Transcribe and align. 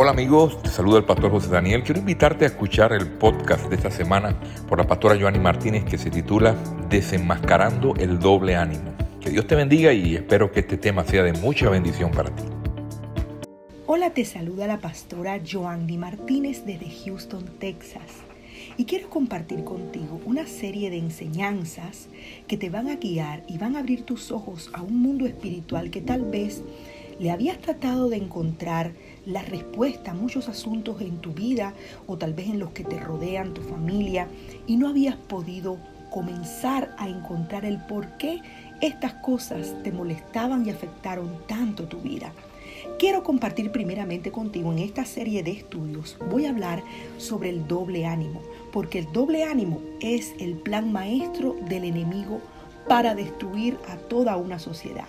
Hola 0.00 0.12
amigos, 0.12 0.62
te 0.62 0.68
saluda 0.68 0.98
el 0.98 1.04
pastor 1.04 1.32
José 1.32 1.48
Daniel. 1.48 1.82
Quiero 1.82 1.98
invitarte 1.98 2.44
a 2.44 2.46
escuchar 2.46 2.92
el 2.92 3.08
podcast 3.08 3.68
de 3.68 3.74
esta 3.74 3.90
semana 3.90 4.38
por 4.68 4.78
la 4.78 4.86
pastora 4.86 5.18
Joanny 5.20 5.40
Martínez 5.40 5.84
que 5.84 5.98
se 5.98 6.08
titula 6.08 6.54
Desenmascarando 6.88 7.96
el 7.96 8.20
doble 8.20 8.54
ánimo. 8.54 8.94
Que 9.20 9.30
Dios 9.30 9.48
te 9.48 9.56
bendiga 9.56 9.92
y 9.92 10.14
espero 10.14 10.52
que 10.52 10.60
este 10.60 10.76
tema 10.76 11.02
sea 11.04 11.24
de 11.24 11.32
mucha 11.32 11.68
bendición 11.68 12.12
para 12.12 12.32
ti. 12.32 12.44
Hola, 13.86 14.10
te 14.10 14.24
saluda 14.24 14.68
la 14.68 14.78
pastora 14.78 15.40
Joanny 15.44 15.98
Martínez 15.98 16.64
desde 16.64 16.92
Houston, 17.04 17.44
Texas. 17.58 18.22
Y 18.76 18.84
quiero 18.84 19.10
compartir 19.10 19.64
contigo 19.64 20.20
una 20.24 20.46
serie 20.46 20.90
de 20.90 20.98
enseñanzas 20.98 22.06
que 22.46 22.56
te 22.56 22.70
van 22.70 22.88
a 22.88 22.94
guiar 22.94 23.42
y 23.48 23.58
van 23.58 23.74
a 23.74 23.80
abrir 23.80 24.04
tus 24.04 24.30
ojos 24.30 24.70
a 24.74 24.82
un 24.82 25.02
mundo 25.02 25.26
espiritual 25.26 25.90
que 25.90 26.00
tal 26.00 26.22
vez 26.22 26.62
le 27.18 27.32
habías 27.32 27.58
tratado 27.58 28.08
de 28.08 28.16
encontrar 28.16 28.92
la 29.28 29.42
respuesta 29.42 30.12
a 30.12 30.14
muchos 30.14 30.48
asuntos 30.48 31.00
en 31.02 31.18
tu 31.18 31.32
vida 31.32 31.74
o 32.06 32.16
tal 32.16 32.32
vez 32.32 32.48
en 32.48 32.58
los 32.58 32.70
que 32.70 32.82
te 32.82 32.98
rodean, 32.98 33.52
tu 33.52 33.60
familia, 33.60 34.26
y 34.66 34.76
no 34.76 34.88
habías 34.88 35.16
podido 35.16 35.76
comenzar 36.10 36.94
a 36.98 37.08
encontrar 37.08 37.66
el 37.66 37.78
por 37.78 38.16
qué 38.16 38.40
estas 38.80 39.12
cosas 39.14 39.74
te 39.82 39.92
molestaban 39.92 40.64
y 40.64 40.70
afectaron 40.70 41.30
tanto 41.46 41.84
tu 41.84 41.98
vida. 41.98 42.32
Quiero 42.98 43.22
compartir 43.22 43.70
primeramente 43.70 44.32
contigo 44.32 44.72
en 44.72 44.78
esta 44.78 45.04
serie 45.04 45.42
de 45.42 45.50
estudios, 45.50 46.16
voy 46.30 46.46
a 46.46 46.50
hablar 46.50 46.82
sobre 47.18 47.50
el 47.50 47.68
doble 47.68 48.06
ánimo, 48.06 48.40
porque 48.72 49.00
el 49.00 49.12
doble 49.12 49.44
ánimo 49.44 49.80
es 50.00 50.32
el 50.40 50.54
plan 50.54 50.90
maestro 50.90 51.54
del 51.68 51.84
enemigo 51.84 52.40
para 52.88 53.14
destruir 53.14 53.76
a 53.88 53.96
toda 53.96 54.36
una 54.36 54.58
sociedad. 54.58 55.06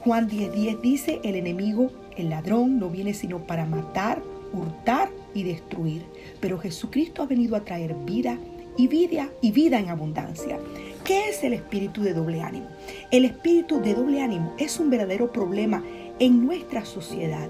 Juan 0.00 0.30
10:10 0.30 0.80
dice, 0.80 1.20
el 1.24 1.34
enemigo, 1.34 1.90
el 2.16 2.30
ladrón, 2.30 2.78
no 2.78 2.88
viene 2.88 3.14
sino 3.14 3.38
para 3.46 3.66
matar, 3.66 4.22
hurtar 4.52 5.10
y 5.34 5.42
destruir. 5.42 6.02
Pero 6.40 6.58
Jesucristo 6.58 7.22
ha 7.22 7.26
venido 7.26 7.56
a 7.56 7.64
traer 7.64 7.94
vida 7.94 8.38
y 8.76 8.88
vida 8.88 9.30
y 9.40 9.52
vida 9.52 9.78
en 9.78 9.88
abundancia. 9.88 10.58
¿Qué 11.04 11.28
es 11.28 11.42
el 11.44 11.54
espíritu 11.54 12.02
de 12.02 12.14
doble 12.14 12.42
ánimo? 12.42 12.66
El 13.10 13.24
espíritu 13.24 13.80
de 13.80 13.94
doble 13.94 14.22
ánimo 14.22 14.54
es 14.58 14.78
un 14.78 14.90
verdadero 14.90 15.32
problema 15.32 15.82
en 16.18 16.44
nuestra 16.44 16.84
sociedad, 16.84 17.48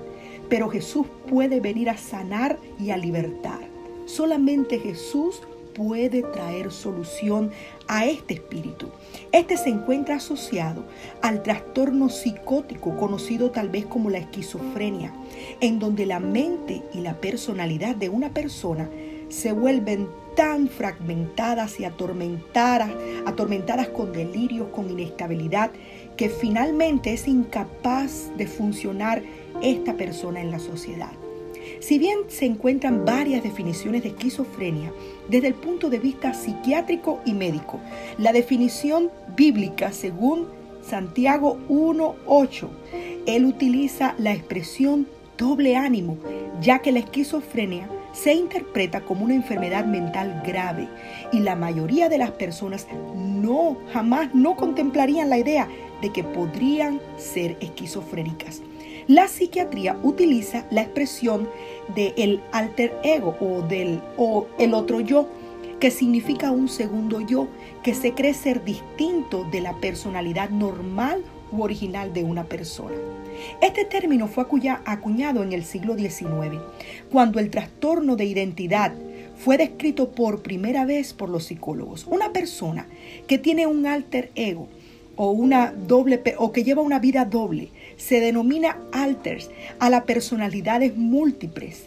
pero 0.48 0.68
Jesús 0.68 1.06
puede 1.28 1.60
venir 1.60 1.90
a 1.90 1.96
sanar 1.96 2.58
y 2.78 2.90
a 2.90 2.96
libertar. 2.96 3.60
Solamente 4.06 4.78
Jesús 4.78 5.42
puede 5.74 6.22
traer 6.22 6.72
solución 6.72 7.50
a 7.88 8.06
este 8.06 8.34
espíritu. 8.34 8.88
Este 9.32 9.56
se 9.56 9.70
encuentra 9.70 10.16
asociado 10.16 10.84
al 11.22 11.42
trastorno 11.42 12.08
psicótico 12.08 12.96
conocido 12.96 13.50
tal 13.50 13.68
vez 13.68 13.86
como 13.86 14.10
la 14.10 14.18
esquizofrenia, 14.18 15.12
en 15.60 15.78
donde 15.78 16.06
la 16.06 16.20
mente 16.20 16.82
y 16.94 17.00
la 17.00 17.20
personalidad 17.20 17.96
de 17.96 18.08
una 18.08 18.30
persona 18.30 18.88
se 19.28 19.52
vuelven 19.52 20.08
tan 20.36 20.68
fragmentadas 20.68 21.80
y 21.80 21.84
atormentadas, 21.84 22.90
atormentadas 23.26 23.88
con 23.88 24.12
delirios, 24.12 24.68
con 24.68 24.90
inestabilidad, 24.90 25.70
que 26.16 26.28
finalmente 26.28 27.12
es 27.12 27.28
incapaz 27.28 28.30
de 28.36 28.46
funcionar 28.46 29.22
esta 29.62 29.94
persona 29.94 30.40
en 30.40 30.50
la 30.50 30.58
sociedad. 30.58 31.12
Si 31.80 31.98
bien 31.98 32.18
se 32.28 32.44
encuentran 32.44 33.06
varias 33.06 33.42
definiciones 33.42 34.02
de 34.02 34.10
esquizofrenia 34.10 34.92
desde 35.28 35.48
el 35.48 35.54
punto 35.54 35.88
de 35.88 35.98
vista 35.98 36.34
psiquiátrico 36.34 37.20
y 37.24 37.32
médico, 37.32 37.80
la 38.18 38.34
definición 38.34 39.10
bíblica 39.34 39.90
según 39.90 40.46
Santiago 40.82 41.58
1.8, 41.70 42.68
él 43.26 43.46
utiliza 43.46 44.14
la 44.18 44.32
expresión 44.32 45.06
doble 45.38 45.74
ánimo, 45.74 46.18
ya 46.60 46.80
que 46.80 46.92
la 46.92 46.98
esquizofrenia 46.98 47.88
se 48.12 48.34
interpreta 48.34 49.00
como 49.00 49.24
una 49.24 49.34
enfermedad 49.34 49.86
mental 49.86 50.42
grave 50.46 50.86
y 51.32 51.40
la 51.40 51.56
mayoría 51.56 52.10
de 52.10 52.18
las 52.18 52.32
personas 52.32 52.86
no, 53.14 53.78
jamás 53.92 54.34
no 54.34 54.54
contemplarían 54.56 55.30
la 55.30 55.38
idea 55.38 55.66
de 56.02 56.12
que 56.12 56.24
podrían 56.24 57.00
ser 57.16 57.56
esquizofrénicas. 57.60 58.60
La 59.06 59.28
psiquiatría 59.28 59.98
utiliza 60.02 60.66
la 60.70 60.82
expresión 60.82 61.48
de 61.94 62.12
el 62.16 62.40
alter 62.52 62.96
ego 63.02 63.36
o 63.40 63.62
del 63.62 64.00
o 64.16 64.46
el 64.58 64.74
otro 64.74 65.00
yo, 65.00 65.28
que 65.78 65.90
significa 65.90 66.50
un 66.50 66.68
segundo 66.68 67.20
yo 67.20 67.48
que 67.82 67.94
se 67.94 68.12
cree 68.12 68.34
ser 68.34 68.64
distinto 68.64 69.44
de 69.44 69.60
la 69.60 69.74
personalidad 69.80 70.50
normal 70.50 71.22
u 71.50 71.62
original 71.62 72.12
de 72.12 72.22
una 72.24 72.44
persona. 72.44 72.94
Este 73.62 73.84
término 73.84 74.28
fue 74.28 74.44
acuñado 74.84 75.42
en 75.42 75.52
el 75.52 75.64
siglo 75.64 75.96
XIX, 75.96 76.58
cuando 77.10 77.38
el 77.38 77.50
trastorno 77.50 78.16
de 78.16 78.26
identidad 78.26 78.92
fue 79.36 79.56
descrito 79.56 80.10
por 80.10 80.42
primera 80.42 80.84
vez 80.84 81.14
por 81.14 81.30
los 81.30 81.44
psicólogos. 81.44 82.06
Una 82.06 82.32
persona 82.32 82.86
que 83.26 83.38
tiene 83.38 83.66
un 83.66 83.86
alter 83.86 84.30
ego 84.34 84.68
o 85.16 85.30
una 85.30 85.72
doble 85.72 86.22
o 86.36 86.52
que 86.52 86.62
lleva 86.62 86.82
una 86.82 86.98
vida 86.98 87.24
doble 87.24 87.70
se 88.00 88.18
denomina 88.20 88.78
alters 88.92 89.50
a 89.78 89.90
las 89.90 90.04
personalidades 90.04 90.96
múltiples. 90.96 91.84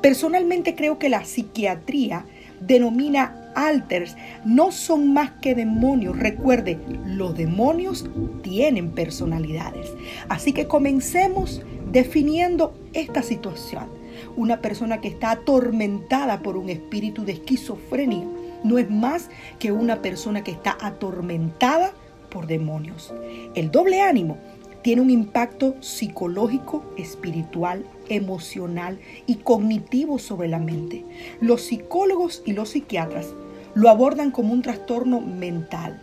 Personalmente 0.00 0.74
creo 0.74 0.98
que 0.98 1.08
la 1.08 1.24
psiquiatría 1.24 2.24
denomina 2.60 3.52
alters 3.54 4.16
no 4.44 4.70
son 4.70 5.12
más 5.12 5.32
que 5.42 5.54
demonios. 5.54 6.18
Recuerde, 6.18 6.78
los 7.04 7.36
demonios 7.36 8.06
tienen 8.42 8.92
personalidades. 8.92 9.92
Así 10.28 10.52
que 10.52 10.68
comencemos 10.68 11.62
definiendo 11.90 12.78
esta 12.92 13.22
situación. 13.22 13.88
Una 14.36 14.62
persona 14.62 15.00
que 15.00 15.08
está 15.08 15.32
atormentada 15.32 16.40
por 16.40 16.56
un 16.56 16.70
espíritu 16.70 17.24
de 17.24 17.32
esquizofrenia 17.32 18.26
no 18.62 18.78
es 18.78 18.88
más 18.88 19.30
que 19.58 19.72
una 19.72 20.00
persona 20.00 20.42
que 20.42 20.52
está 20.52 20.78
atormentada 20.80 21.92
por 22.30 22.46
demonios. 22.46 23.12
El 23.54 23.70
doble 23.70 24.00
ánimo 24.00 24.38
tiene 24.86 25.02
un 25.02 25.10
impacto 25.10 25.74
psicológico, 25.80 26.84
espiritual, 26.96 27.84
emocional 28.08 29.00
y 29.26 29.34
cognitivo 29.34 30.20
sobre 30.20 30.46
la 30.46 30.60
mente. 30.60 31.02
Los 31.40 31.62
psicólogos 31.62 32.44
y 32.46 32.52
los 32.52 32.68
psiquiatras 32.68 33.34
lo 33.74 33.90
abordan 33.90 34.30
como 34.30 34.52
un 34.52 34.62
trastorno 34.62 35.20
mental. 35.20 36.00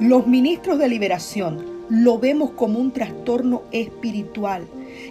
Los 0.00 0.26
ministros 0.26 0.80
de 0.80 0.88
liberación 0.88 1.64
lo 1.90 2.18
vemos 2.18 2.50
como 2.50 2.80
un 2.80 2.90
trastorno 2.90 3.62
espiritual 3.70 4.66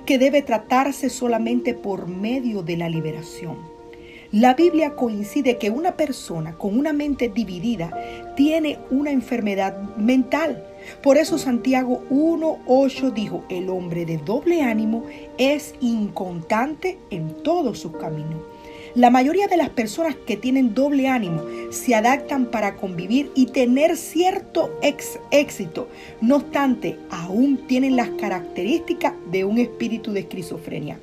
que 0.05 0.17
debe 0.17 0.41
tratarse 0.41 1.09
solamente 1.09 1.73
por 1.73 2.09
medio 2.09 2.61
de 2.61 2.75
la 2.75 2.89
liberación. 2.89 3.55
La 4.33 4.53
Biblia 4.53 4.97
coincide 4.97 5.57
que 5.57 5.69
una 5.69 5.95
persona 5.95 6.57
con 6.57 6.77
una 6.77 6.91
mente 6.91 7.29
dividida 7.29 7.89
tiene 8.35 8.79
una 8.91 9.11
enfermedad 9.11 9.95
mental. 9.95 10.61
Por 11.01 11.17
eso 11.17 11.37
Santiago 11.37 12.03
1.8 12.09 13.13
dijo, 13.13 13.43
el 13.49 13.69
hombre 13.69 14.05
de 14.05 14.17
doble 14.17 14.61
ánimo 14.61 15.03
es 15.37 15.75
inconstante 15.81 16.97
en 17.09 17.43
todos 17.43 17.79
sus 17.79 17.95
caminos. 17.97 18.41
La 18.97 19.11
mayoría 19.11 19.47
de 19.47 19.57
las 19.57 19.69
personas 19.69 20.15
que 20.15 20.37
tienen 20.37 20.73
doble 20.73 21.07
ánimo 21.07 21.43
se 21.69 21.93
adaptan 21.93 22.47
para 22.47 22.77
convivir 22.77 23.31
y 23.35 23.45
tener 23.45 23.95
cierto 23.95 24.71
éxito. 24.81 25.87
No 26.19 26.37
obstante, 26.37 26.97
aún 27.11 27.67
tienen 27.67 27.95
las 27.95 28.09
características 28.09 29.13
de 29.29 29.43
un 29.43 29.59
espíritu 29.59 30.13
de 30.13 30.21
esquizofrenia. 30.21 30.99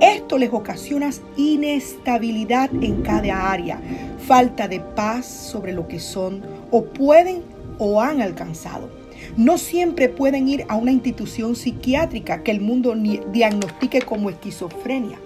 Esto 0.00 0.38
les 0.38 0.54
ocasiona 0.54 1.10
inestabilidad 1.36 2.70
en 2.82 3.02
cada 3.02 3.52
área, 3.52 3.78
falta 4.26 4.66
de 4.66 4.80
paz 4.80 5.26
sobre 5.26 5.74
lo 5.74 5.86
que 5.86 6.00
son 6.00 6.42
o 6.70 6.84
pueden 6.84 7.42
o 7.78 8.00
han 8.00 8.22
alcanzado. 8.22 9.03
No 9.36 9.58
siempre 9.58 10.08
pueden 10.08 10.48
ir 10.48 10.64
a 10.68 10.76
una 10.76 10.92
institución 10.92 11.56
psiquiátrica 11.56 12.42
que 12.42 12.50
el 12.50 12.60
mundo 12.60 12.94
diagnostique 12.94 14.02
como 14.02 14.30
esquizofrenia 14.30 15.18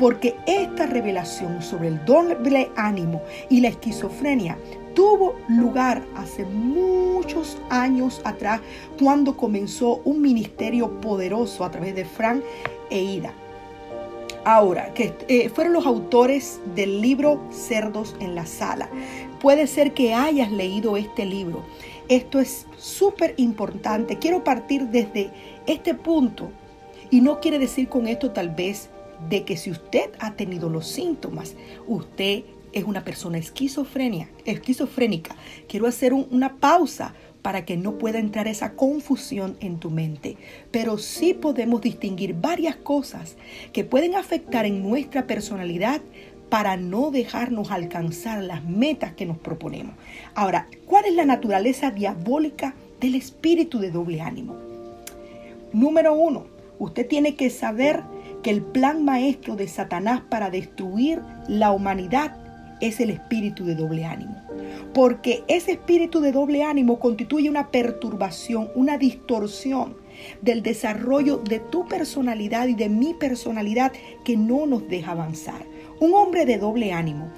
porque 0.00 0.34
esta 0.46 0.86
revelación 0.86 1.60
sobre 1.60 1.88
el 1.88 2.02
doble 2.06 2.70
ánimo 2.74 3.20
y 3.50 3.60
la 3.60 3.68
esquizofrenia 3.68 4.56
tuvo 4.94 5.36
lugar 5.46 6.02
hace 6.16 6.46
muchos 6.46 7.58
años 7.68 8.22
atrás 8.24 8.62
cuando 8.98 9.36
comenzó 9.36 10.00
un 10.06 10.22
ministerio 10.22 11.02
poderoso 11.02 11.66
a 11.66 11.70
través 11.70 11.94
de 11.94 12.06
Frank 12.06 12.42
e 12.88 12.98
Ida. 12.98 13.34
Ahora, 14.46 14.94
que 14.94 15.12
eh, 15.28 15.50
fueron 15.50 15.74
los 15.74 15.84
autores 15.84 16.60
del 16.74 17.02
libro 17.02 17.38
Cerdos 17.50 18.16
en 18.20 18.34
la 18.34 18.46
Sala. 18.46 18.88
Puede 19.38 19.66
ser 19.66 19.92
que 19.92 20.14
hayas 20.14 20.50
leído 20.50 20.96
este 20.96 21.26
libro. 21.26 21.62
Esto 22.10 22.40
es 22.40 22.66
súper 22.76 23.34
importante. 23.36 24.18
Quiero 24.18 24.42
partir 24.42 24.88
desde 24.88 25.30
este 25.68 25.94
punto. 25.94 26.50
Y 27.08 27.20
no 27.20 27.38
quiere 27.38 27.60
decir 27.60 27.88
con 27.88 28.08
esto 28.08 28.32
tal 28.32 28.50
vez 28.50 28.90
de 29.28 29.44
que 29.44 29.56
si 29.56 29.70
usted 29.70 30.10
ha 30.18 30.34
tenido 30.34 30.68
los 30.68 30.88
síntomas, 30.88 31.54
usted 31.86 32.42
es 32.72 32.82
una 32.82 33.04
persona 33.04 33.38
esquizofrenia, 33.38 34.28
esquizofrénica. 34.44 35.36
Quiero 35.68 35.86
hacer 35.86 36.12
una 36.12 36.56
pausa 36.56 37.14
para 37.42 37.64
que 37.64 37.76
no 37.76 37.96
pueda 37.96 38.18
entrar 38.18 38.48
esa 38.48 38.72
confusión 38.74 39.56
en 39.60 39.78
tu 39.78 39.90
mente. 39.90 40.36
Pero 40.70 40.98
sí 40.98 41.32
podemos 41.32 41.80
distinguir 41.80 42.34
varias 42.34 42.74
cosas 42.74 43.36
que 43.72 43.84
pueden 43.84 44.16
afectar 44.16 44.66
en 44.66 44.82
nuestra 44.82 45.26
personalidad 45.28 46.00
para 46.50 46.76
no 46.76 47.10
dejarnos 47.10 47.70
alcanzar 47.70 48.42
las 48.42 48.64
metas 48.64 49.12
que 49.14 49.24
nos 49.24 49.38
proponemos. 49.38 49.94
Ahora, 50.34 50.66
¿cuál 50.84 51.06
es 51.06 51.14
la 51.14 51.24
naturaleza 51.24 51.90
diabólica 51.92 52.74
del 53.00 53.14
espíritu 53.14 53.78
de 53.78 53.90
doble 53.90 54.20
ánimo? 54.20 54.56
Número 55.72 56.12
uno, 56.12 56.46
usted 56.78 57.06
tiene 57.06 57.36
que 57.36 57.48
saber 57.48 58.02
que 58.42 58.50
el 58.50 58.62
plan 58.62 59.04
maestro 59.04 59.54
de 59.54 59.68
Satanás 59.68 60.22
para 60.28 60.50
destruir 60.50 61.22
la 61.46 61.70
humanidad 61.70 62.36
es 62.80 62.98
el 63.00 63.10
espíritu 63.10 63.64
de 63.64 63.76
doble 63.76 64.04
ánimo. 64.04 64.36
Porque 64.92 65.44
ese 65.46 65.72
espíritu 65.72 66.20
de 66.20 66.32
doble 66.32 66.64
ánimo 66.64 66.98
constituye 66.98 67.48
una 67.48 67.70
perturbación, 67.70 68.70
una 68.74 68.98
distorsión 68.98 69.94
del 70.42 70.62
desarrollo 70.62 71.36
de 71.38 71.60
tu 71.60 71.86
personalidad 71.86 72.66
y 72.66 72.74
de 72.74 72.88
mi 72.88 73.14
personalidad 73.14 73.92
que 74.24 74.36
no 74.36 74.66
nos 74.66 74.88
deja 74.88 75.12
avanzar. 75.12 75.62
Un 76.00 76.14
hombre 76.14 76.46
de 76.46 76.56
doble 76.56 76.92
ánimo, 76.92 77.30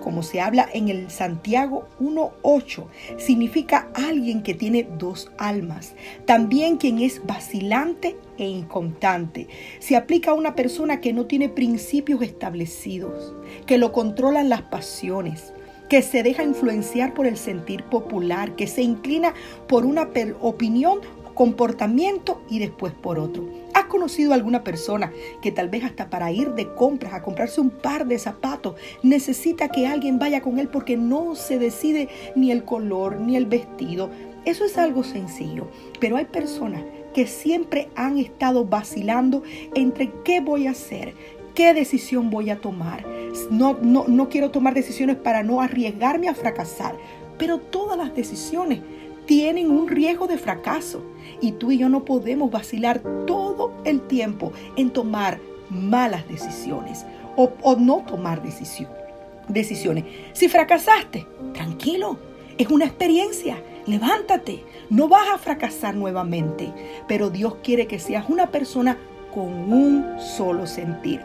como 0.00 0.22
se 0.22 0.40
habla 0.40 0.68
en 0.72 0.88
el 0.88 1.10
Santiago 1.10 1.88
1.8, 2.00 2.86
significa 3.18 3.90
alguien 3.94 4.44
que 4.44 4.54
tiene 4.54 4.88
dos 4.96 5.32
almas. 5.38 5.94
También 6.24 6.76
quien 6.76 7.00
es 7.00 7.26
vacilante 7.26 8.16
e 8.38 8.46
inconstante. 8.46 9.48
Se 9.80 9.96
aplica 9.96 10.30
a 10.30 10.34
una 10.34 10.54
persona 10.54 11.00
que 11.00 11.12
no 11.12 11.26
tiene 11.26 11.48
principios 11.48 12.22
establecidos, 12.22 13.34
que 13.66 13.76
lo 13.76 13.90
controlan 13.90 14.48
las 14.48 14.62
pasiones 14.62 15.52
que 15.88 16.02
se 16.02 16.22
deja 16.22 16.44
influenciar 16.44 17.14
por 17.14 17.26
el 17.26 17.36
sentir 17.36 17.82
popular, 17.82 18.54
que 18.54 18.68
se 18.68 18.80
inclina 18.80 19.34
por 19.66 19.84
una 19.84 20.08
opinión 20.40 21.00
comportamiento 21.40 22.42
y 22.50 22.58
después 22.58 22.92
por 22.92 23.18
otro. 23.18 23.48
¿Has 23.72 23.86
conocido 23.86 24.32
a 24.32 24.34
alguna 24.34 24.62
persona 24.62 25.10
que 25.40 25.50
tal 25.50 25.70
vez 25.70 25.84
hasta 25.84 26.10
para 26.10 26.30
ir 26.30 26.50
de 26.50 26.74
compras 26.74 27.14
a 27.14 27.22
comprarse 27.22 27.62
un 27.62 27.70
par 27.70 28.06
de 28.06 28.18
zapatos 28.18 28.74
necesita 29.02 29.70
que 29.70 29.86
alguien 29.86 30.18
vaya 30.18 30.42
con 30.42 30.58
él 30.58 30.68
porque 30.68 30.98
no 30.98 31.34
se 31.36 31.58
decide 31.58 32.10
ni 32.36 32.50
el 32.50 32.64
color 32.64 33.18
ni 33.20 33.36
el 33.36 33.46
vestido? 33.46 34.10
Eso 34.44 34.66
es 34.66 34.76
algo 34.76 35.02
sencillo, 35.02 35.68
pero 35.98 36.18
hay 36.18 36.26
personas 36.26 36.82
que 37.14 37.26
siempre 37.26 37.88
han 37.94 38.18
estado 38.18 38.66
vacilando 38.66 39.42
entre 39.74 40.12
qué 40.22 40.42
voy 40.42 40.66
a 40.66 40.72
hacer, 40.72 41.14
qué 41.54 41.72
decisión 41.72 42.28
voy 42.28 42.50
a 42.50 42.60
tomar. 42.60 43.06
No, 43.50 43.78
no, 43.80 44.04
no 44.06 44.28
quiero 44.28 44.50
tomar 44.50 44.74
decisiones 44.74 45.16
para 45.16 45.42
no 45.42 45.62
arriesgarme 45.62 46.28
a 46.28 46.34
fracasar, 46.34 46.96
pero 47.38 47.56
todas 47.56 47.96
las 47.96 48.14
decisiones 48.14 48.80
tienen 49.30 49.70
un 49.70 49.86
riesgo 49.86 50.26
de 50.26 50.38
fracaso. 50.38 51.04
Y 51.40 51.52
tú 51.52 51.70
y 51.70 51.78
yo 51.78 51.88
no 51.88 52.04
podemos 52.04 52.50
vacilar 52.50 53.00
todo 53.28 53.72
el 53.84 54.00
tiempo 54.00 54.52
en 54.74 54.90
tomar 54.90 55.38
malas 55.68 56.26
decisiones 56.26 57.06
o, 57.36 57.76
no 57.76 57.98
tomar 57.98 58.42
decisiones. 58.42 60.04
Si 60.32 60.48
fracasaste, 60.48 61.28
tranquilo, 61.54 62.18
es 62.58 62.70
una 62.70 62.86
experiencia. 62.86 63.62
Levántate, 63.86 64.64
no 64.90 65.06
vas 65.06 65.28
a 65.32 65.38
fracasar 65.38 65.94
nuevamente, 65.94 66.72
pero 67.06 67.30
Dios 67.30 67.54
quiere 67.62 67.86
que 67.86 68.00
seas 68.00 68.28
una 68.28 68.48
persona 68.48 68.98
con 69.32 69.72
un 69.72 70.18
solo 70.18 70.66
sentir. 70.66 71.24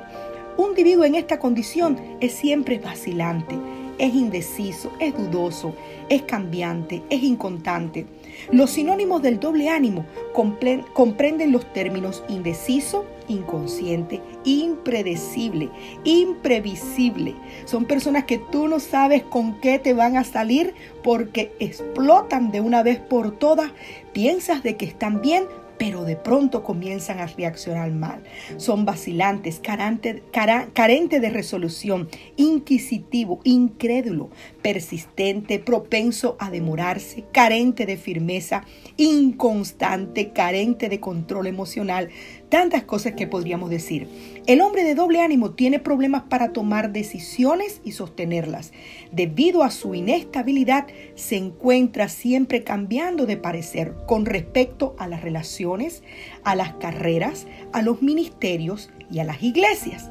Un 0.58 0.70
individuo 0.70 1.06
en 1.06 1.16
esta 1.16 1.40
condición 1.40 2.00
es 2.22 2.34
siempre 2.34 2.78
vacilante, 2.78 3.56
es 3.98 4.14
indeciso, 4.14 4.92
es 5.00 5.16
dudoso, 5.16 5.74
es 6.10 6.24
cambiante, 6.24 7.04
es 7.10 7.24
inconstante. 7.24 8.06
Los 8.52 8.72
sinónimos 8.72 9.22
del 9.22 9.40
doble 9.40 9.70
ánimo 9.70 10.06
comprenden 10.34 11.52
los 11.52 11.72
términos 11.74 12.24
indeciso, 12.28 13.06
inconsciente, 13.28 14.22
impredecible, 14.44 15.70
imprevisible. 16.04 17.36
Son 17.66 17.86
personas 17.86 18.26
que 18.26 18.38
tú 18.38 18.68
no 18.68 18.80
sabes 18.80 19.24
con 19.24 19.60
qué 19.62 19.80
te 19.80 19.94
van 19.94 20.18
a 20.18 20.24
salir 20.24 20.74
porque 21.04 21.54
explotan 21.60 22.52
de 22.52 22.62
una 22.62 22.84
vez 22.84 23.00
por 23.00 23.32
todas. 23.32 23.72
Piensas 24.14 24.64
de 24.64 24.76
que 24.78 24.86
están 24.86 25.22
bien, 25.22 25.46
pero 25.78 26.04
de 26.04 26.16
pronto 26.16 26.64
comienzan 26.64 27.20
a 27.20 27.28
reaccionar 27.28 27.92
mal. 27.92 28.24
Son 28.58 28.86
vacilantes, 28.86 29.60
carentes 29.60 31.22
de 31.22 31.30
resolución, 31.30 32.10
inquisitivo, 32.38 33.40
incrédulo, 33.44 34.30
persistente, 34.62 35.60
propenso 35.60 36.38
a 36.40 36.50
demorarse, 36.50 37.26
carente 37.32 37.86
de 37.86 37.98
firmeza, 37.98 38.64
inconstante, 38.98 40.32
carente 40.32 40.90
de 40.90 41.00
control 41.00 41.48
emocional, 41.48 42.10
tantas 42.50 42.84
cosas 42.84 43.14
que 43.14 43.28
podríamos 43.28 43.70
decir. 43.70 44.08
El 44.46 44.62
hombre 44.62 44.84
de 44.84 44.96
doble 44.96 45.22
ánimo 45.22 45.52
tiene 45.52 45.80
problemas 45.80 46.24
para 46.24 46.54
tomar 46.54 46.92
decisiones 46.92 47.82
y 47.84 47.92
sostenerlas. 47.94 48.72
Debido 49.12 49.64
a 49.64 49.72
su 49.72 49.96
inestabilidad, 49.96 50.88
se 51.16 51.38
encuentra 51.38 52.10
siempre 52.10 52.64
cambiando 52.64 53.26
de 53.26 53.38
parecer 53.38 53.94
con 54.06 54.26
respecto 54.26 54.96
a 55.00 55.08
las 55.08 55.22
relaciones, 55.22 56.04
a 56.44 56.56
las 56.56 56.74
carreras, 56.76 57.48
a 57.74 57.82
los 57.82 58.02
ministerios 58.02 58.90
y 59.12 59.20
a 59.20 59.24
las 59.24 59.42
iglesias. 59.42 60.10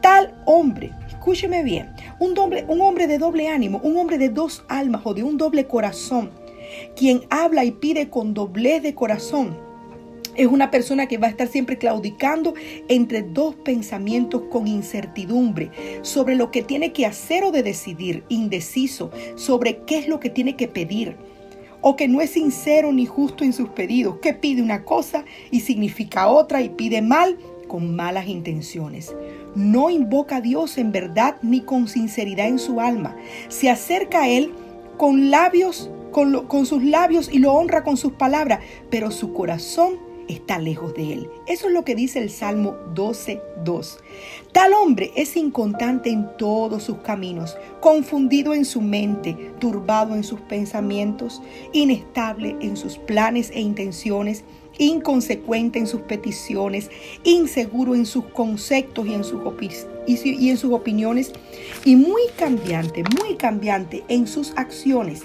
Tal 0.00 0.34
hombre, 0.44 0.90
escúcheme 1.08 1.62
bien, 1.62 1.90
un, 2.18 2.36
hombre 2.38 3.06
de 3.06 3.16
doble 3.18 3.48
ánimo, 3.48 3.80
un 3.82 3.96
hombre 3.96 4.18
de 4.18 4.28
dos 4.28 4.62
almas 4.68 5.00
o 5.04 5.14
de 5.14 5.22
un 5.22 5.38
doble 5.38 5.66
corazón, 5.66 6.30
quien 6.94 7.22
habla 7.30 7.64
y 7.64 7.70
pide 7.70 8.10
con 8.10 8.34
doblez 8.34 8.82
de 8.82 8.94
corazón, 8.94 9.56
es 10.36 10.46
una 10.46 10.70
persona 10.70 11.06
que 11.06 11.18
va 11.18 11.26
a 11.26 11.30
estar 11.30 11.48
siempre 11.48 11.78
claudicando 11.78 12.54
entre 12.88 13.22
dos 13.22 13.54
pensamientos 13.54 14.42
con 14.50 14.66
incertidumbre 14.66 15.70
sobre 16.02 16.34
lo 16.34 16.50
que 16.50 16.62
tiene 16.62 16.92
que 16.92 17.06
hacer 17.06 17.44
o 17.44 17.50
de 17.50 17.62
decidir, 17.62 18.24
indeciso 18.28 19.10
sobre 19.36 19.78
qué 19.84 19.98
es 19.98 20.08
lo 20.08 20.20
que 20.20 20.30
tiene 20.30 20.56
que 20.56 20.68
pedir, 20.68 21.16
o 21.80 21.96
que 21.96 22.08
no 22.08 22.20
es 22.20 22.30
sincero 22.30 22.92
ni 22.92 23.06
justo 23.06 23.44
en 23.44 23.52
sus 23.52 23.68
pedidos, 23.68 24.18
que 24.20 24.32
pide 24.32 24.62
una 24.62 24.84
cosa 24.84 25.24
y 25.50 25.60
significa 25.60 26.28
otra 26.28 26.62
y 26.62 26.70
pide 26.70 27.02
mal 27.02 27.38
con 27.68 27.94
malas 27.94 28.26
intenciones. 28.26 29.14
No 29.54 29.90
invoca 29.90 30.36
a 30.36 30.40
Dios 30.40 30.78
en 30.78 30.92
verdad 30.92 31.36
ni 31.42 31.60
con 31.60 31.88
sinceridad 31.88 32.48
en 32.48 32.58
su 32.58 32.80
alma. 32.80 33.16
Se 33.48 33.68
acerca 33.70 34.22
a 34.22 34.28
Él 34.28 34.52
con 34.96 35.30
labios, 35.30 35.90
con, 36.10 36.46
con 36.46 36.66
sus 36.66 36.82
labios 36.82 37.28
y 37.32 37.38
lo 37.38 37.52
honra 37.52 37.84
con 37.84 37.96
sus 37.96 38.12
palabras, 38.12 38.60
pero 38.90 39.10
su 39.10 39.32
corazón 39.32 40.13
está 40.28 40.58
lejos 40.58 40.94
de 40.94 41.12
él. 41.12 41.30
Eso 41.46 41.68
es 41.68 41.74
lo 41.74 41.84
que 41.84 41.94
dice 41.94 42.20
el 42.20 42.30
Salmo 42.30 42.76
12.2. 42.94 43.98
Tal 44.52 44.72
hombre 44.72 45.12
es 45.16 45.36
inconstante 45.36 46.10
en 46.10 46.28
todos 46.38 46.82
sus 46.84 46.98
caminos, 46.98 47.56
confundido 47.80 48.54
en 48.54 48.64
su 48.64 48.80
mente, 48.80 49.34
turbado 49.58 50.14
en 50.14 50.24
sus 50.24 50.40
pensamientos, 50.40 51.42
inestable 51.72 52.56
en 52.60 52.76
sus 52.76 52.98
planes 52.98 53.50
e 53.50 53.60
intenciones, 53.60 54.44
inconsecuente 54.78 55.78
en 55.78 55.86
sus 55.86 56.00
peticiones, 56.02 56.90
inseguro 57.22 57.94
en 57.94 58.06
sus 58.06 58.24
conceptos 58.26 59.06
y 59.06 59.14
en 59.14 59.24
sus, 59.24 59.40
y 60.06 60.50
en 60.50 60.56
sus 60.56 60.72
opiniones, 60.72 61.32
y 61.84 61.96
muy 61.96 62.22
cambiante, 62.36 63.04
muy 63.20 63.36
cambiante 63.36 64.04
en 64.08 64.26
sus 64.26 64.52
acciones 64.56 65.24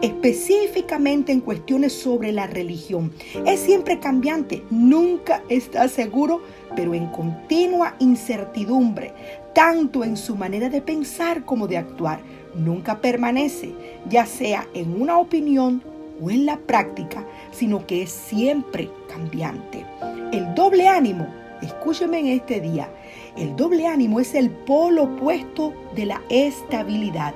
específicamente 0.00 1.32
en 1.32 1.40
cuestiones 1.40 1.92
sobre 1.92 2.32
la 2.32 2.46
religión. 2.46 3.12
Es 3.46 3.60
siempre 3.60 3.98
cambiante, 3.98 4.62
nunca 4.70 5.42
está 5.48 5.88
seguro, 5.88 6.42
pero 6.76 6.94
en 6.94 7.06
continua 7.08 7.96
incertidumbre, 7.98 9.12
tanto 9.54 10.04
en 10.04 10.16
su 10.16 10.36
manera 10.36 10.68
de 10.68 10.80
pensar 10.80 11.44
como 11.44 11.66
de 11.66 11.78
actuar. 11.78 12.20
Nunca 12.54 13.00
permanece, 13.00 13.72
ya 14.08 14.26
sea 14.26 14.66
en 14.74 15.00
una 15.00 15.18
opinión 15.18 15.82
o 16.20 16.30
en 16.30 16.46
la 16.46 16.58
práctica, 16.58 17.24
sino 17.52 17.86
que 17.86 18.02
es 18.02 18.10
siempre 18.10 18.90
cambiante. 19.08 19.84
El 20.32 20.54
doble 20.54 20.88
ánimo, 20.88 21.26
escúcheme 21.62 22.20
en 22.20 22.26
este 22.26 22.60
día, 22.60 22.88
el 23.36 23.54
doble 23.56 23.86
ánimo 23.86 24.20
es 24.20 24.34
el 24.34 24.50
polo 24.50 25.04
opuesto 25.04 25.72
de 25.94 26.06
la 26.06 26.20
estabilidad. 26.28 27.34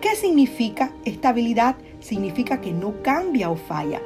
¿Qué 0.00 0.16
significa 0.16 0.92
estabilidad? 1.04 1.76
Significa 2.02 2.60
que 2.60 2.72
no 2.72 3.02
cambia 3.02 3.50
o 3.50 3.56
falla. 3.56 4.00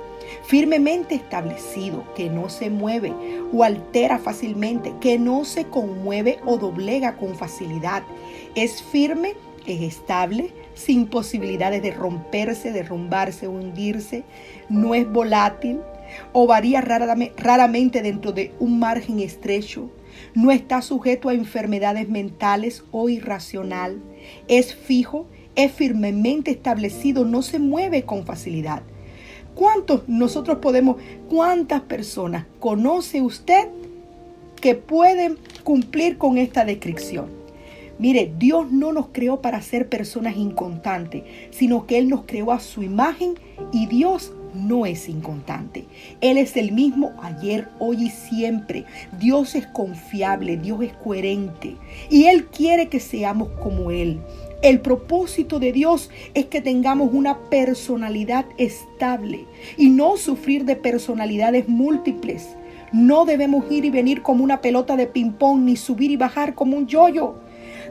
Firmemente 0.44 1.14
establecido, 1.14 2.04
que 2.14 2.28
no 2.28 2.48
se 2.48 2.70
mueve 2.70 3.12
o 3.52 3.62
altera 3.62 4.18
fácilmente, 4.18 4.92
que 5.00 5.18
no 5.18 5.44
se 5.44 5.64
conmueve 5.66 6.38
o 6.44 6.58
doblega 6.58 7.16
con 7.16 7.34
facilidad. 7.34 8.02
Es 8.54 8.82
firme, 8.82 9.34
es 9.66 9.82
estable, 9.82 10.52
sin 10.74 11.06
posibilidades 11.06 11.82
de 11.82 11.92
romperse, 11.92 12.72
derrumbarse 12.72 13.48
hundirse. 13.48 14.24
No 14.68 14.94
es 14.94 15.10
volátil 15.10 15.80
o 16.32 16.46
varía 16.46 16.80
raramente 16.80 18.02
dentro 18.02 18.32
de 18.32 18.52
un 18.58 18.78
margen 18.78 19.20
estrecho. 19.20 19.90
No 20.34 20.50
está 20.50 20.82
sujeto 20.82 21.28
a 21.28 21.34
enfermedades 21.34 22.08
mentales 22.08 22.84
o 22.90 23.08
irracional. 23.08 24.00
Es 24.48 24.74
fijo 24.74 25.26
es 25.56 25.72
firmemente 25.72 26.50
establecido, 26.50 27.24
no 27.24 27.42
se 27.42 27.58
mueve 27.58 28.04
con 28.04 28.24
facilidad. 28.24 28.82
¿Cuántos 29.54 30.06
nosotros 30.06 30.58
podemos, 30.58 30.96
cuántas 31.28 31.80
personas 31.80 32.44
conoce 32.60 33.22
usted 33.22 33.68
que 34.60 34.74
pueden 34.74 35.38
cumplir 35.64 36.18
con 36.18 36.36
esta 36.36 36.64
descripción? 36.64 37.30
Mire, 37.98 38.30
Dios 38.38 38.70
no 38.70 38.92
nos 38.92 39.06
creó 39.10 39.40
para 39.40 39.62
ser 39.62 39.88
personas 39.88 40.36
inconstantes, 40.36 41.22
sino 41.50 41.86
que 41.86 41.96
Él 41.96 42.10
nos 42.10 42.24
creó 42.26 42.52
a 42.52 42.60
su 42.60 42.82
imagen 42.82 43.34
y 43.72 43.86
Dios 43.86 44.32
no 44.52 44.86
es 44.86 45.08
inconstante. 45.08 45.86
Él 46.20 46.38
es 46.38 46.56
el 46.56 46.72
mismo 46.72 47.12
ayer, 47.22 47.68
hoy 47.78 48.04
y 48.04 48.10
siempre. 48.10 48.84
Dios 49.18 49.54
es 49.54 49.66
confiable, 49.66 50.56
Dios 50.56 50.82
es 50.82 50.92
coherente 50.92 51.76
y 52.10 52.24
Él 52.24 52.46
quiere 52.46 52.88
que 52.88 53.00
seamos 53.00 53.48
como 53.62 53.90
Él. 53.90 54.20
El 54.62 54.80
propósito 54.80 55.60
de 55.60 55.70
Dios 55.70 56.10
es 56.32 56.46
que 56.46 56.62
tengamos 56.62 57.10
una 57.12 57.38
personalidad 57.50 58.46
estable 58.56 59.44
y 59.76 59.90
no 59.90 60.16
sufrir 60.16 60.64
de 60.64 60.76
personalidades 60.76 61.68
múltiples. 61.68 62.56
No 62.90 63.26
debemos 63.26 63.70
ir 63.70 63.84
y 63.84 63.90
venir 63.90 64.22
como 64.22 64.42
una 64.42 64.62
pelota 64.62 64.96
de 64.96 65.06
ping-pong 65.06 65.60
ni 65.60 65.76
subir 65.76 66.10
y 66.10 66.16
bajar 66.16 66.54
como 66.54 66.78
un 66.78 66.86
yoyo. 66.86 67.34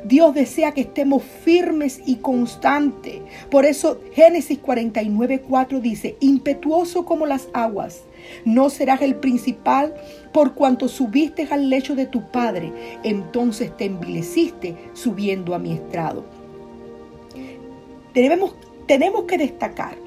Dios 0.03 0.33
desea 0.33 0.71
que 0.71 0.81
estemos 0.81 1.23
firmes 1.23 2.01
y 2.05 2.17
constantes. 2.17 3.21
Por 3.51 3.65
eso 3.65 4.01
Génesis 4.13 4.57
49, 4.57 5.41
4 5.47 5.79
dice, 5.79 6.17
impetuoso 6.19 7.05
como 7.05 7.27
las 7.27 7.47
aguas, 7.53 8.03
no 8.43 8.71
serás 8.71 9.01
el 9.01 9.15
principal 9.15 9.93
por 10.33 10.55
cuanto 10.55 10.87
subiste 10.87 11.47
al 11.51 11.69
lecho 11.69 11.95
de 11.95 12.07
tu 12.07 12.29
padre, 12.31 12.71
entonces 13.03 13.75
te 13.77 13.85
envileciste 13.85 14.75
subiendo 14.93 15.53
a 15.53 15.59
mi 15.59 15.73
estrado. 15.73 16.25
Tenemos 18.13 18.53
que 19.27 19.37
destacar, 19.37 19.97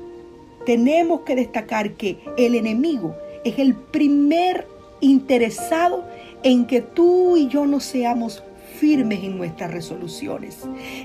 tenemos 0.65 1.21
que 1.23 1.37
destacar 1.37 1.93
que 1.93 2.19
el 2.37 2.55
enemigo 2.55 3.15
es 3.45 3.59
el 3.59 3.75
primer 3.75 4.67
interesado 5.01 6.05
en 6.43 6.67
que 6.67 6.81
tú 6.81 7.37
y 7.37 7.49
yo 7.49 7.67
no 7.67 7.81
seamos 7.81 8.43
firmes 8.79 9.25
en 9.25 9.37
nuestras 9.37 9.71
resoluciones. 9.71 10.61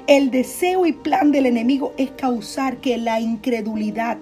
El 0.07 0.31
deseo 0.31 0.85
y 0.85 0.93
plan 0.93 1.31
del 1.31 1.45
enemigo 1.45 1.93
es 1.97 2.11
causar 2.11 2.77
que 2.77 2.97
la 2.97 3.19
incredulidad, 3.19 4.17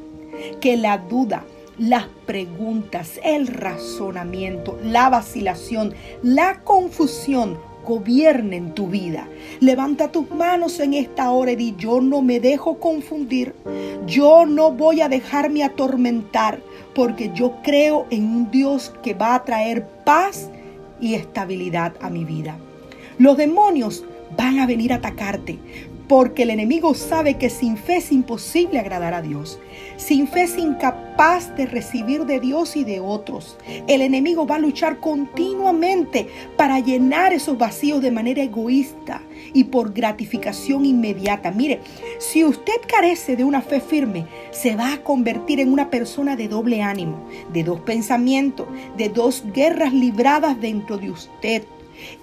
que 0.61 0.77
la 0.77 0.97
duda, 0.97 1.43
las 1.77 2.05
preguntas, 2.25 3.19
el 3.23 3.47
razonamiento, 3.47 4.79
la 4.83 5.09
vacilación, 5.09 5.93
la 6.21 6.61
confusión 6.63 7.57
gobiernen 7.85 8.73
tu 8.73 8.87
vida. 8.87 9.27
Levanta 9.59 10.11
tus 10.11 10.29
manos 10.31 10.79
en 10.79 10.93
esta 10.93 11.31
hora 11.31 11.51
y 11.51 11.55
di, 11.55 11.75
yo 11.77 12.01
no 12.01 12.21
me 12.21 12.39
dejo 12.39 12.79
confundir, 12.79 13.55
yo 14.05 14.45
no 14.45 14.71
voy 14.71 15.01
a 15.01 15.09
dejarme 15.09 15.63
atormentar, 15.63 16.61
porque 16.93 17.31
yo 17.33 17.55
creo 17.63 18.05
en 18.09 18.25
un 18.25 18.51
Dios 18.51 18.93
que 19.01 19.13
va 19.13 19.35
a 19.35 19.43
traer 19.43 19.87
paz 20.05 20.49
y 20.99 21.15
estabilidad 21.15 21.93
a 22.01 22.09
mi 22.09 22.25
vida. 22.25 22.57
Los 23.17 23.37
demonios 23.37 24.05
van 24.37 24.59
a 24.59 24.65
venir 24.65 24.93
a 24.93 24.97
atacarte 24.97 25.59
porque 26.11 26.43
el 26.43 26.49
enemigo 26.49 26.93
sabe 26.93 27.35
que 27.35 27.49
sin 27.49 27.77
fe 27.77 27.95
es 27.95 28.11
imposible 28.11 28.79
agradar 28.79 29.13
a 29.13 29.21
Dios. 29.21 29.61
Sin 29.95 30.27
fe 30.27 30.41
es 30.41 30.57
incapaz 30.57 31.55
de 31.55 31.65
recibir 31.65 32.25
de 32.25 32.41
Dios 32.41 32.75
y 32.75 32.83
de 32.83 32.99
otros. 32.99 33.57
El 33.87 34.01
enemigo 34.01 34.45
va 34.45 34.55
a 34.55 34.59
luchar 34.59 34.99
continuamente 34.99 36.27
para 36.57 36.81
llenar 36.81 37.31
esos 37.31 37.57
vacíos 37.57 38.01
de 38.01 38.11
manera 38.11 38.43
egoísta 38.43 39.21
y 39.53 39.63
por 39.63 39.93
gratificación 39.93 40.85
inmediata. 40.85 41.49
Mire, 41.49 41.79
si 42.19 42.43
usted 42.43 42.81
carece 42.89 43.37
de 43.37 43.45
una 43.45 43.61
fe 43.61 43.79
firme, 43.79 44.27
se 44.51 44.75
va 44.75 44.91
a 44.91 45.03
convertir 45.03 45.61
en 45.61 45.71
una 45.71 45.89
persona 45.89 46.35
de 46.35 46.49
doble 46.49 46.81
ánimo, 46.81 47.25
de 47.53 47.63
dos 47.63 47.79
pensamientos, 47.79 48.67
de 48.97 49.07
dos 49.07 49.45
guerras 49.53 49.93
libradas 49.93 50.59
dentro 50.59 50.97
de 50.97 51.09
usted 51.09 51.63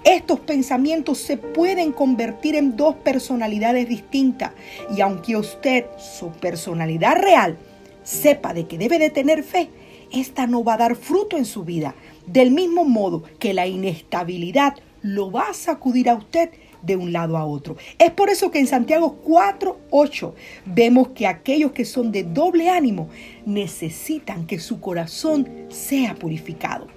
estos 0.03 0.39
pensamientos 0.39 1.17
se 1.17 1.37
pueden 1.37 1.91
convertir 1.91 2.55
en 2.55 2.75
dos 2.75 2.95
personalidades 2.95 3.87
distintas 3.87 4.51
y 4.95 5.01
aunque 5.01 5.35
usted, 5.35 5.85
su 5.97 6.29
personalidad 6.31 7.17
real, 7.17 7.57
sepa 8.03 8.53
de 8.53 8.67
que 8.67 8.77
debe 8.77 8.99
de 8.99 9.09
tener 9.09 9.43
fe, 9.43 9.69
esta 10.11 10.47
no 10.47 10.63
va 10.63 10.73
a 10.73 10.77
dar 10.77 10.95
fruto 10.95 11.37
en 11.37 11.45
su 11.45 11.63
vida. 11.63 11.95
Del 12.25 12.51
mismo 12.51 12.85
modo 12.85 13.23
que 13.39 13.53
la 13.53 13.67
inestabilidad 13.67 14.75
lo 15.01 15.31
va 15.31 15.49
a 15.49 15.53
sacudir 15.53 16.09
a 16.09 16.15
usted 16.15 16.49
de 16.81 16.95
un 16.95 17.11
lado 17.11 17.37
a 17.37 17.45
otro. 17.45 17.77
Es 17.97 18.11
por 18.11 18.29
eso 18.29 18.51
que 18.51 18.59
en 18.59 18.67
Santiago 18.67 19.17
4:8 19.23 20.33
vemos 20.65 21.09
que 21.09 21.27
aquellos 21.27 21.71
que 21.71 21.85
son 21.85 22.11
de 22.11 22.23
doble 22.23 22.69
ánimo 22.69 23.09
necesitan 23.45 24.45
que 24.45 24.59
su 24.59 24.79
corazón 24.79 25.47
sea 25.69 26.15
purificado. 26.15 26.87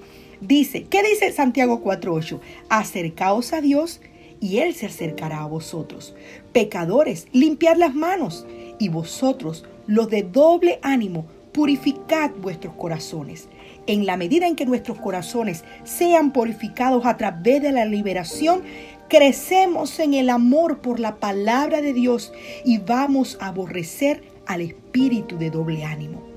Dice, 0.42 0.86
¿qué 0.90 1.04
dice 1.04 1.30
Santiago 1.30 1.84
4.8? 1.84 2.40
Acercaos 2.68 3.52
a 3.52 3.60
Dios 3.60 4.00
y 4.40 4.58
Él 4.58 4.74
se 4.74 4.86
acercará 4.86 5.42
a 5.42 5.46
vosotros. 5.46 6.16
Pecadores, 6.52 7.28
limpiad 7.30 7.76
las 7.76 7.94
manos 7.94 8.44
y 8.80 8.88
vosotros, 8.88 9.64
los 9.86 10.10
de 10.10 10.24
doble 10.24 10.80
ánimo, 10.82 11.26
purificad 11.52 12.32
vuestros 12.40 12.74
corazones. 12.74 13.48
En 13.86 14.04
la 14.04 14.16
medida 14.16 14.48
en 14.48 14.56
que 14.56 14.66
nuestros 14.66 14.98
corazones 14.98 15.62
sean 15.84 16.32
purificados 16.32 17.06
a 17.06 17.16
través 17.16 17.62
de 17.62 17.70
la 17.70 17.84
liberación, 17.84 18.62
crecemos 19.06 20.00
en 20.00 20.12
el 20.12 20.28
amor 20.28 20.80
por 20.80 20.98
la 20.98 21.20
palabra 21.20 21.80
de 21.80 21.92
Dios 21.92 22.32
y 22.64 22.78
vamos 22.78 23.38
a 23.40 23.46
aborrecer 23.46 24.24
al 24.46 24.60
espíritu 24.60 25.38
de 25.38 25.50
doble 25.50 25.84
ánimo. 25.84 26.31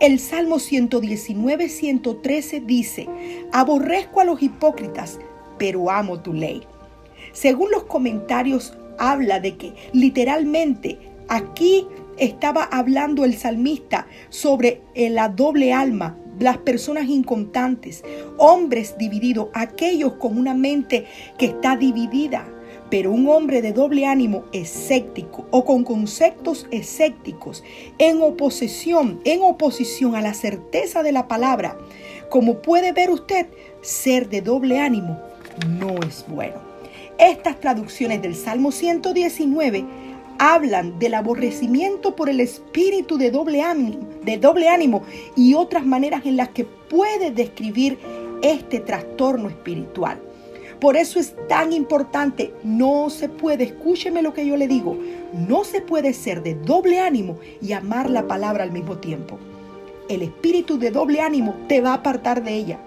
El 0.00 0.18
Salmo 0.18 0.58
119, 0.58 1.68
113 1.68 2.60
dice, 2.60 3.06
aborrezco 3.52 4.22
a 4.22 4.24
los 4.24 4.42
hipócritas, 4.42 5.18
pero 5.58 5.90
amo 5.90 6.20
tu 6.20 6.32
ley. 6.32 6.62
Según 7.32 7.70
los 7.70 7.82
comentarios, 7.84 8.72
habla 8.98 9.40
de 9.40 9.58
que 9.58 9.74
literalmente 9.92 10.98
aquí 11.28 11.86
estaba 12.16 12.64
hablando 12.64 13.26
el 13.26 13.36
salmista 13.36 14.06
sobre 14.30 14.80
la 14.94 15.28
doble 15.28 15.74
alma, 15.74 16.16
las 16.38 16.56
personas 16.56 17.06
incontantes, 17.10 18.02
hombres 18.38 18.96
divididos, 18.96 19.48
aquellos 19.52 20.14
con 20.14 20.38
una 20.38 20.54
mente 20.54 21.04
que 21.36 21.44
está 21.44 21.76
dividida. 21.76 22.48
Pero 22.90 23.12
un 23.12 23.28
hombre 23.28 23.62
de 23.62 23.72
doble 23.72 24.06
ánimo 24.06 24.44
escéptico 24.52 25.46
o 25.50 25.64
con 25.64 25.84
conceptos 25.84 26.66
escépticos 26.70 27.62
en 27.98 28.20
oposición, 28.20 29.20
en 29.24 29.42
oposición 29.42 30.16
a 30.16 30.20
la 30.20 30.34
certeza 30.34 31.02
de 31.02 31.12
la 31.12 31.28
palabra, 31.28 31.78
como 32.28 32.62
puede 32.62 32.92
ver 32.92 33.10
usted, 33.10 33.46
ser 33.80 34.28
de 34.28 34.42
doble 34.42 34.78
ánimo 34.78 35.30
no 35.68 35.94
es 36.06 36.24
bueno. 36.28 36.56
Estas 37.18 37.60
traducciones 37.60 38.22
del 38.22 38.34
Salmo 38.34 38.72
119 38.72 39.84
hablan 40.38 40.98
del 40.98 41.14
aborrecimiento 41.14 42.16
por 42.16 42.30
el 42.30 42.40
espíritu 42.40 43.18
de 43.18 43.30
doble 43.30 43.62
ánimo, 43.62 43.98
de 44.22 44.38
doble 44.38 44.68
ánimo 44.68 45.02
y 45.36 45.54
otras 45.54 45.84
maneras 45.84 46.24
en 46.24 46.36
las 46.36 46.48
que 46.48 46.64
puede 46.64 47.30
describir 47.30 47.98
este 48.42 48.80
trastorno 48.80 49.48
espiritual. 49.48 50.18
Por 50.80 50.96
eso 50.96 51.20
es 51.20 51.34
tan 51.46 51.74
importante, 51.74 52.54
no 52.64 53.10
se 53.10 53.28
puede, 53.28 53.64
escúcheme 53.64 54.22
lo 54.22 54.32
que 54.32 54.46
yo 54.46 54.56
le 54.56 54.66
digo, 54.66 54.96
no 55.46 55.64
se 55.64 55.82
puede 55.82 56.14
ser 56.14 56.42
de 56.42 56.54
doble 56.54 57.00
ánimo 57.00 57.38
y 57.60 57.72
amar 57.72 58.08
la 58.08 58.26
palabra 58.26 58.64
al 58.64 58.72
mismo 58.72 58.96
tiempo. 58.96 59.38
El 60.08 60.22
espíritu 60.22 60.78
de 60.78 60.90
doble 60.90 61.20
ánimo 61.20 61.54
te 61.68 61.82
va 61.82 61.90
a 61.90 61.94
apartar 61.94 62.42
de 62.42 62.54
ella. 62.54 62.78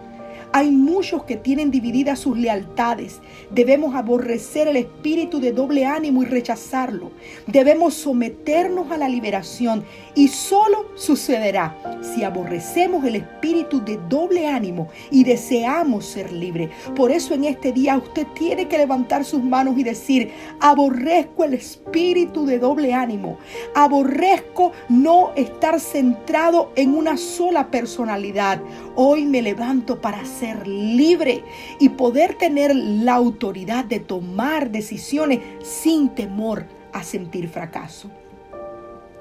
Hay 0.55 0.69
muchos 0.69 1.23
que 1.23 1.35
tienen 1.35 1.71
divididas 1.71 2.19
sus 2.19 2.37
lealtades. 2.37 3.21
Debemos 3.49 3.95
aborrecer 3.95 4.67
el 4.67 4.77
espíritu 4.77 5.39
de 5.39 5.51
doble 5.51 5.87
ánimo 5.87 6.21
y 6.21 6.27
rechazarlo. 6.27 7.09
Debemos 7.47 7.95
someternos 7.95 8.91
a 8.91 8.97
la 8.97 9.09
liberación 9.09 9.83
y 10.13 10.27
solo 10.27 10.85
sucederá 10.93 11.99
si 12.01 12.23
aborrecemos 12.23 13.03
el 13.03 13.15
espíritu 13.15 13.83
de 13.83 13.99
doble 14.07 14.45
ánimo 14.47 14.89
y 15.09 15.23
deseamos 15.23 16.05
ser 16.05 16.31
libres. 16.31 16.69
Por 16.95 17.09
eso 17.09 17.33
en 17.33 17.45
este 17.45 17.71
día 17.71 17.97
usted 17.97 18.27
tiene 18.35 18.67
que 18.67 18.77
levantar 18.77 19.25
sus 19.25 19.41
manos 19.41 19.75
y 19.79 19.83
decir, 19.83 20.31
aborrezco 20.59 21.45
el 21.45 21.55
espíritu 21.55 22.45
de 22.45 22.59
doble 22.59 22.93
ánimo. 22.93 23.39
Aborrezco 23.73 24.71
no 24.87 25.31
estar 25.35 25.79
centrado 25.79 26.71
en 26.75 26.93
una 26.95 27.17
sola 27.17 27.71
personalidad. 27.71 28.61
Hoy 28.95 29.25
me 29.25 29.41
levanto 29.41 29.99
para 29.99 30.23
ser 30.25 30.42
ser 30.43 30.67
libre 30.67 31.41
y 31.79 31.87
poder 31.87 32.35
tener 32.35 32.75
la 32.75 33.13
autoridad 33.13 33.85
de 33.85 34.01
tomar 34.01 34.71
decisiones 34.71 35.39
sin 35.63 36.09
temor 36.09 36.65
a 36.91 37.01
sentir 37.01 37.47
fracaso. 37.47 38.11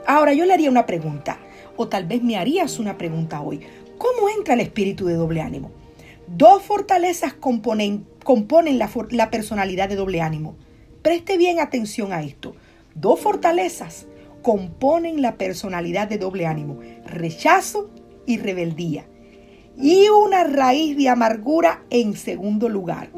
Ahora 0.04 0.34
yo 0.34 0.44
le 0.44 0.52
haría 0.52 0.68
una 0.68 0.84
pregunta, 0.84 1.38
o 1.76 1.86
tal 1.86 2.06
vez 2.06 2.24
me 2.24 2.36
harías 2.36 2.80
una 2.80 2.98
pregunta 2.98 3.40
hoy. 3.40 3.60
¿Cómo 3.98 4.28
entra 4.36 4.54
el 4.54 4.60
espíritu 4.60 5.06
de 5.06 5.14
doble 5.14 5.42
ánimo? 5.42 5.70
Dos 6.26 6.64
fortalezas 6.64 7.34
componen, 7.34 8.04
componen 8.24 8.78
la, 8.78 8.90
la 9.10 9.30
personalidad 9.30 9.88
de 9.88 9.94
doble 9.94 10.22
ánimo. 10.22 10.56
Preste 11.02 11.36
bien 11.36 11.60
atención 11.60 12.12
a 12.12 12.22
esto. 12.22 12.56
Dos 12.96 13.20
fortalezas 13.20 14.08
componen 14.42 15.22
la 15.22 15.36
personalidad 15.36 16.08
de 16.08 16.18
doble 16.18 16.46
ánimo. 16.46 16.80
Rechazo 17.06 17.90
y 18.26 18.38
rebeldía. 18.38 19.06
Y 19.82 20.08
una 20.10 20.44
raíz 20.44 20.96
de 20.96 21.08
amargura 21.08 21.82
en 21.90 22.14
segundo 22.14 22.68
lugar. 22.68 23.10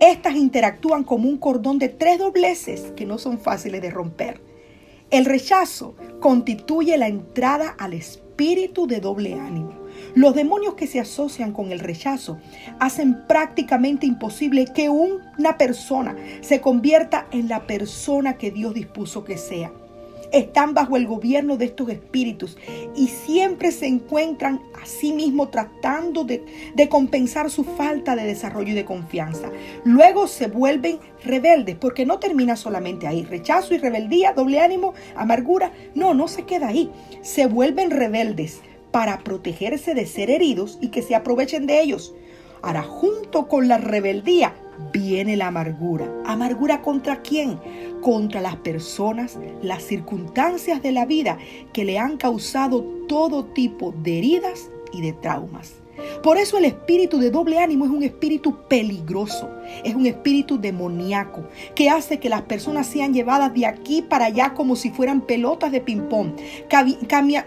Estas 0.00 0.34
interactúan 0.34 1.04
como 1.04 1.28
un 1.28 1.36
cordón 1.36 1.78
de 1.78 1.90
tres 1.90 2.18
dobleces 2.18 2.92
que 2.96 3.04
no 3.04 3.18
son 3.18 3.38
fáciles 3.38 3.82
de 3.82 3.90
romper. 3.90 4.40
El 5.10 5.26
rechazo 5.26 5.94
constituye 6.18 6.96
la 6.96 7.08
entrada 7.08 7.76
al 7.78 7.92
espíritu 7.92 8.86
de 8.86 9.00
doble 9.00 9.34
ánimo. 9.34 9.74
Los 10.14 10.34
demonios 10.34 10.72
que 10.72 10.86
se 10.86 11.00
asocian 11.00 11.52
con 11.52 11.70
el 11.70 11.80
rechazo 11.80 12.38
hacen 12.78 13.26
prácticamente 13.26 14.06
imposible 14.06 14.64
que 14.74 14.88
una 14.88 15.58
persona 15.58 16.16
se 16.40 16.62
convierta 16.62 17.26
en 17.30 17.46
la 17.48 17.66
persona 17.66 18.38
que 18.38 18.50
Dios 18.50 18.72
dispuso 18.72 19.22
que 19.22 19.36
sea 19.36 19.70
están 20.32 20.74
bajo 20.74 20.96
el 20.96 21.06
gobierno 21.06 21.56
de 21.56 21.66
estos 21.66 21.88
espíritus 21.88 22.56
y 22.94 23.08
siempre 23.08 23.72
se 23.72 23.86
encuentran 23.86 24.62
a 24.80 24.86
sí 24.86 25.12
mismos 25.12 25.50
tratando 25.50 26.24
de, 26.24 26.44
de, 26.74 26.88
compensar 26.88 27.50
su 27.50 27.64
falta 27.64 28.16
de 28.16 28.24
desarrollo 28.24 28.72
y 28.72 28.74
de 28.74 28.84
confianza. 28.84 29.50
Luego 29.84 30.26
se 30.26 30.46
vuelven 30.46 30.98
rebeldes 31.24 31.76
porque 31.76 32.06
no 32.06 32.18
termina 32.18 32.56
solamente 32.56 33.06
ahí. 33.06 33.24
Rechazo 33.24 33.74
y 33.74 33.78
rebeldía, 33.78 34.32
doble 34.32 34.60
ánimo, 34.60 34.94
amargura. 35.16 35.72
No, 35.94 36.14
no 36.14 36.28
se 36.28 36.44
queda 36.44 36.68
ahí. 36.68 36.90
Se 37.22 37.46
vuelven 37.46 37.90
rebeldes 37.90 38.60
para 38.90 39.18
protegerse 39.18 39.94
de 39.94 40.06
ser 40.06 40.30
heridos 40.30 40.78
y 40.80 40.88
que 40.88 41.02
se 41.02 41.14
aprovechen 41.14 41.66
de 41.66 41.80
ellos. 41.80 42.14
Ahora, 42.62 42.82
junto 42.82 43.48
con 43.48 43.68
la 43.68 43.78
rebeldía 43.78 44.54
viene 44.92 45.36
la 45.36 45.48
amargura. 45.48 46.06
¿Amargura 46.26 46.82
contra 46.82 47.22
quién? 47.22 47.58
Contra 48.00 48.40
las 48.40 48.56
personas, 48.56 49.38
las 49.62 49.82
circunstancias 49.82 50.82
de 50.82 50.92
la 50.92 51.06
vida 51.06 51.38
que 51.72 51.84
le 51.84 51.98
han 51.98 52.16
causado 52.16 52.82
todo 53.08 53.44
tipo 53.44 53.92
de 54.02 54.18
heridas 54.18 54.70
y 54.92 55.02
de 55.02 55.12
traumas. 55.12 55.74
Por 56.22 56.38
eso 56.38 56.56
el 56.58 56.64
espíritu 56.64 57.18
de 57.18 57.30
doble 57.30 57.58
ánimo 57.58 57.84
es 57.84 57.90
un 57.90 58.02
espíritu 58.02 58.56
peligroso, 58.68 59.50
es 59.84 59.94
un 59.94 60.06
espíritu 60.06 60.58
demoníaco 60.58 61.44
que 61.74 61.90
hace 61.90 62.18
que 62.18 62.28
las 62.28 62.42
personas 62.42 62.86
sean 62.86 63.12
llevadas 63.12 63.52
de 63.54 63.66
aquí 63.66 64.02
para 64.02 64.26
allá 64.26 64.54
como 64.54 64.76
si 64.76 64.90
fueran 64.90 65.20
pelotas 65.20 65.72
de 65.72 65.80
ping-pong, 65.80 66.32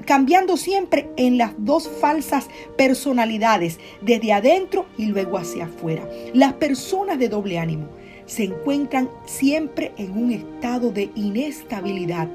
cambiando 0.05 0.57
siempre 0.57 1.09
en 1.17 1.37
las 1.37 1.53
dos 1.57 1.87
falsas 1.87 2.47
personalidades, 2.77 3.79
desde 4.01 4.33
adentro 4.33 4.85
y 4.97 5.05
luego 5.05 5.37
hacia 5.37 5.65
afuera. 5.65 6.07
Las 6.33 6.53
personas 6.53 7.17
de 7.17 7.29
doble 7.29 7.57
ánimo 7.57 7.87
se 8.25 8.43
encuentran 8.43 9.09
siempre 9.25 9.91
en 9.97 10.17
un 10.17 10.31
estado 10.31 10.91
de 10.91 11.09
inestabilidad. 11.15 12.27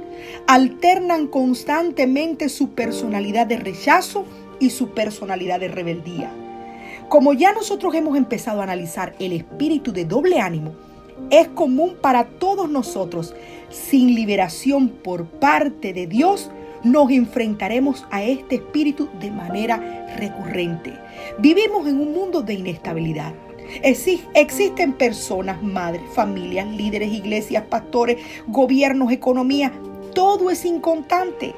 Alternan 0.46 1.26
constantemente 1.26 2.48
su 2.48 2.70
personalidad 2.70 3.46
de 3.46 3.56
rechazo 3.56 4.24
y 4.60 4.70
su 4.70 4.90
personalidad 4.90 5.60
de 5.60 5.68
rebeldía. 5.68 6.30
Como 7.08 7.32
ya 7.32 7.52
nosotros 7.52 7.94
hemos 7.94 8.16
empezado 8.16 8.60
a 8.60 8.64
analizar 8.64 9.14
el 9.18 9.32
espíritu 9.32 9.92
de 9.92 10.04
doble 10.04 10.40
ánimo, 10.40 10.74
es 11.30 11.48
común 11.48 11.96
para 12.00 12.24
todos 12.24 12.68
nosotros, 12.68 13.34
sin 13.70 14.14
liberación 14.14 14.88
por 14.88 15.26
parte 15.26 15.92
de 15.92 16.06
Dios, 16.06 16.50
nos 16.84 17.10
enfrentaremos 17.10 18.06
a 18.10 18.22
este 18.22 18.56
espíritu 18.56 19.08
de 19.20 19.30
manera 19.30 20.14
recurrente. 20.16 20.92
Vivimos 21.38 21.86
en 21.88 22.00
un 22.00 22.12
mundo 22.12 22.42
de 22.42 22.54
inestabilidad. 22.54 23.34
Existen 23.82 24.92
personas, 24.92 25.62
madres, 25.62 26.02
familias, 26.14 26.66
líderes, 26.68 27.12
iglesias, 27.12 27.64
pastores, 27.64 28.18
gobiernos, 28.46 29.12
economía. 29.12 29.72
Todo 30.14 30.50
es 30.50 30.64
inconstante. 30.64 31.54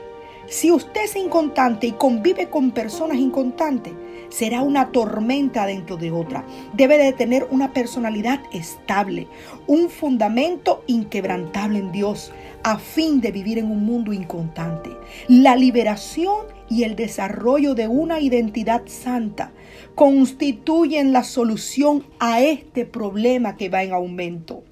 Si 0.49 0.73
usted 0.73 1.05
es 1.05 1.15
inconstante 1.15 1.87
y 1.87 1.93
convive 1.93 2.49
con 2.49 2.73
personas 2.73 3.19
inconstantes, 3.19 3.93
será 4.31 4.63
una 4.63 4.91
tormenta 4.91 5.65
dentro 5.67 5.97
de 5.97 6.11
otra. 6.11 6.45
Debe 6.73 6.99
de 6.99 7.13
tener 7.13 7.47
una 7.51 7.73
personalidad 7.73 8.41
estable, 8.53 9.29
un 9.67 9.91
fundamento 9.91 10.83
inquebrantable 10.89 11.79
en 11.79 11.93
Dios, 11.93 12.33
a 12.65 12.79
fin 12.79 13.21
de 13.21 13.31
vivir 13.31 13.59
en 13.59 13.71
un 13.71 13.85
mundo 13.85 14.13
inconstante. 14.13 14.91
La 15.29 15.55
liberación 15.57 16.47
y 16.69 16.83
el 16.85 16.97
desarrollo 16.97 17.75
de 17.75 17.89
una 17.89 18.21
identidad 18.21 18.83
santa 18.87 19.53
constituyen 19.95 21.13
la 21.13 21.25
solución 21.25 22.05
a 22.19 22.41
este 22.43 22.85
problema 22.85 23.57
que 23.57 23.69
va 23.69 23.83
en 23.83 23.93
aumento. 23.93 24.65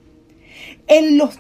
En 0.86 1.18
los 1.18 1.38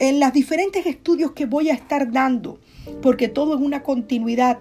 en 0.00 0.18
los 0.18 0.32
diferentes 0.32 0.86
estudios 0.86 1.32
que 1.32 1.44
voy 1.44 1.68
a 1.68 1.74
estar 1.74 2.10
dando, 2.10 2.58
porque 3.02 3.28
todo 3.28 3.54
es 3.54 3.60
una 3.60 3.82
continuidad. 3.82 4.58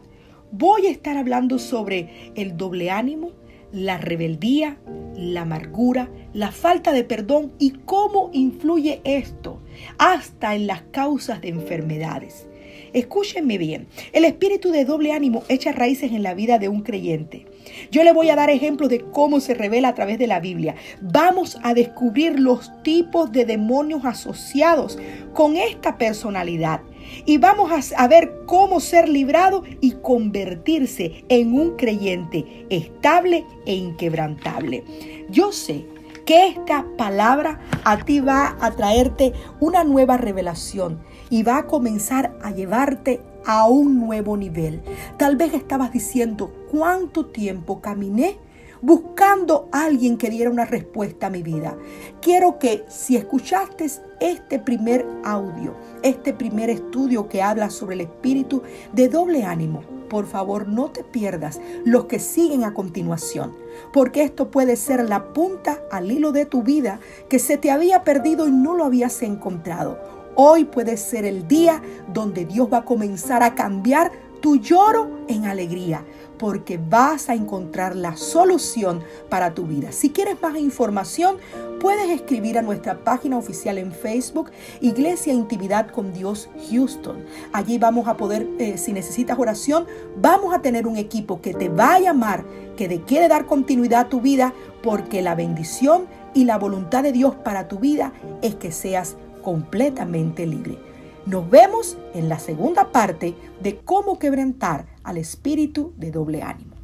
Voy 0.52 0.88
a 0.88 0.92
estar 0.92 1.16
hablando 1.18 1.60
sobre 1.60 2.32
el 2.36 2.58
doble 2.58 2.92
ánimo, 2.92 3.32
la 3.72 3.98
rebeldía, 3.98 4.78
la 5.16 5.44
amargura, 5.44 6.10
la 6.34 6.52
falta 6.52 6.92
de 6.92 7.06
perdón 7.06 7.54
y 7.58 7.72
cómo 7.72 8.30
influye 8.34 9.00
esto 9.06 9.62
hasta 9.98 10.56
en 10.56 10.68
las 10.68 10.82
causas 10.92 11.42
de 11.42 11.50
enfermedades. 11.50 12.48
Escúchenme 12.94 13.58
bien, 13.58 13.88
el 14.14 14.26
espíritu 14.26 14.72
de 14.72 14.86
doble 14.86 15.12
ánimo 15.12 15.44
echa 15.50 15.72
raíces 15.72 16.12
en 16.12 16.24
la 16.24 16.34
vida 16.34 16.60
de 16.60 16.70
un 16.70 16.82
creyente. 16.82 17.46
Yo 17.92 18.04
le 18.04 18.14
voy 18.14 18.30
a 18.30 18.36
dar 18.36 18.50
ejemplos 18.50 18.90
de 18.90 19.02
cómo 19.02 19.40
se 19.40 19.54
revela 19.54 19.90
a 19.90 19.96
través 19.96 20.18
de 20.20 20.28
la 20.28 20.40
Biblia. 20.40 20.76
Vamos 21.02 21.58
a 21.64 21.74
descubrir 21.74 22.40
los 22.40 22.72
tipos 22.84 23.32
de 23.32 23.46
demonios 23.46 24.06
asociados 24.06 24.98
con 25.34 25.56
esta 25.56 25.98
personalidad 25.98 26.82
y 27.26 27.38
vamos 27.38 27.72
a, 27.96 28.08
ver 28.08 28.44
cómo 28.46 28.80
ser 28.80 29.10
librado 29.10 29.64
y 29.82 29.92
convertirse 29.94 31.24
en 31.30 31.54
un 31.54 31.76
creyente 31.76 32.66
estable 32.70 33.46
e 33.66 33.76
inquebrantable. 33.76 34.84
Yo 35.30 35.52
sé 35.52 35.86
que 36.30 36.46
esta 36.46 36.86
palabra 36.96 37.60
a 37.84 38.06
ti 38.06 38.20
va 38.20 38.56
a 38.62 38.70
traerte 38.70 39.34
una 39.60 39.84
nueva 39.84 40.16
revelación 40.16 41.00
y 41.32 41.42
va 41.42 41.58
a 41.58 41.66
comenzar 41.66 42.38
a 42.44 42.52
llevarte 42.52 43.20
a 43.48 43.68
un 43.68 44.00
nuevo 44.00 44.38
nivel. 44.38 44.84
Tal 45.18 45.38
vez 45.38 45.56
estabas 45.56 45.92
diciendo, 45.92 46.54
¿cuánto 46.70 47.26
tiempo 47.26 47.82
caminé? 47.82 48.38
buscando 48.82 49.68
a 49.74 49.84
alguien 49.84 50.18
que 50.18 50.30
diera 50.30 50.50
una 50.50 50.64
respuesta 50.64 51.28
a 51.28 51.30
mi 51.30 51.44
vida. 51.44 51.76
Quiero 52.22 52.60
que 52.60 52.86
si 52.88 53.18
escuchaste 53.18 53.88
este 54.22 54.58
primer 54.58 55.06
audio, 55.26 55.76
este 56.02 56.32
primer 56.32 56.70
estudio 56.70 57.28
que 57.28 57.42
habla 57.42 57.72
sobre 57.72 57.96
el 57.96 58.02
espíritu 58.02 58.64
de 58.94 59.10
doble 59.10 59.44
ánimo, 59.44 59.82
por 60.10 60.26
favor 60.26 60.68
no 60.68 60.90
te 60.90 61.04
pierdas 61.04 61.62
los 61.86 62.06
que 62.06 62.20
siguen 62.20 62.64
a 62.64 62.74
continuación, 62.74 63.56
porque 63.94 64.24
esto 64.24 64.52
puede 64.52 64.76
ser 64.76 65.08
la 65.08 65.32
punta 65.34 65.80
al 65.92 66.12
hilo 66.12 66.32
de 66.32 66.46
tu 66.46 66.64
vida 66.64 67.00
que 67.30 67.40
se 67.40 67.58
te 67.58 67.72
había 67.72 68.04
perdido 68.04 68.48
y 68.48 68.52
no 68.52 68.76
lo 68.76 68.84
habías 68.84 69.22
encontrado. 69.22 70.19
Hoy 70.36 70.66
puede 70.66 70.98
ser 70.98 71.26
el 71.26 71.48
día 71.48 71.82
donde 72.14 72.46
Dios 72.46 72.68
va 72.72 72.80
a 72.80 72.86
comenzar 72.86 73.44
a 73.44 73.56
cambiar 73.56 74.12
tu 74.42 74.58
lloro 74.58 75.20
en 75.28 75.46
alegría, 75.46 76.06
porque 76.38 76.78
vas 76.78 77.30
a 77.30 77.36
encontrar 77.36 77.96
la 77.96 78.16
solución 78.16 79.04
para 79.30 79.54
tu 79.54 79.66
vida. 79.66 79.92
Si 79.92 80.12
quieres 80.12 80.42
más 80.42 80.58
información, 80.58 81.38
puedes 81.80 82.10
escribir 82.10 82.58
a 82.58 82.62
nuestra 82.62 83.04
página 83.04 83.38
oficial 83.38 83.78
en 83.78 83.92
Facebook, 83.92 84.52
Iglesia 84.82 85.34
Intimidad 85.34 85.92
con 85.92 86.14
Dios 86.14 86.50
Houston. 86.72 87.26
Allí 87.52 87.78
vamos 87.78 88.08
a 88.08 88.18
poder, 88.18 88.48
eh, 88.60 88.78
si 88.78 88.94
necesitas 88.94 89.38
oración, 89.38 89.86
vamos 90.18 90.54
a 90.54 90.62
tener 90.62 90.88
un 90.88 90.98
equipo 90.98 91.42
que 91.42 91.54
te 91.54 91.70
va 91.70 91.96
a 91.96 92.00
llamar, 92.00 92.46
que 92.78 92.88
te 92.88 93.02
quiere 93.02 93.28
dar 93.28 93.46
continuidad 93.46 94.02
a 94.02 94.10
tu 94.10 94.22
vida, 94.22 94.54
porque 94.82 95.22
la 95.22 95.36
bendición 95.36 96.08
y 96.34 96.46
la 96.46 96.58
voluntad 96.58 97.04
de 97.04 97.12
Dios 97.12 97.36
para 97.36 97.68
tu 97.68 97.80
vida 97.80 98.14
es 98.42 98.56
que 98.56 98.72
seas 98.72 99.18
completamente 99.42 100.46
libre. 100.46 100.78
Nos 101.26 101.50
vemos 101.50 101.98
en 102.14 102.30
la 102.30 102.40
segunda 102.40 102.92
parte 102.92 103.36
de 103.62 103.78
cómo 103.78 104.18
quebrantar 104.20 104.88
al 105.04 105.18
espíritu 105.18 105.94
de 105.98 106.12
doble 106.12 106.42
ánimo. 106.42 106.79